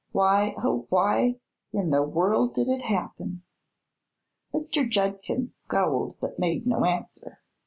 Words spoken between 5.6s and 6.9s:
scowled but made no